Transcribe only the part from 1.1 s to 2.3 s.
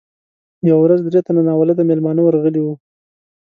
تنه ناولده میلمانه